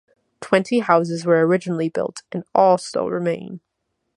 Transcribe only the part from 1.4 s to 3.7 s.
originally built and all still remain.